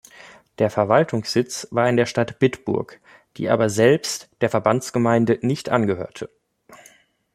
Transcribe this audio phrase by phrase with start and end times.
[0.57, 2.99] Der Verwaltungssitz war in der Stadt Bitburg,
[3.37, 6.27] die aber selbst der Verbandsgemeinde nicht angehörte.